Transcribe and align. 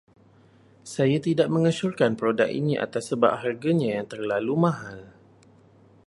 Saya 0.95 1.17
tidak 1.27 1.47
mengesyorkan 1.55 2.11
produk 2.21 2.49
ini 2.59 2.73
atas 2.85 3.03
sebab 3.13 3.33
harganya 3.45 3.89
yang 4.01 4.07
terlalu 4.13 4.53
mahal. 4.65 4.99